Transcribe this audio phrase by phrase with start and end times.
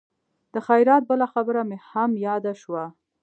[0.53, 2.83] د خیرات بله خبره مې هم یاده شوه.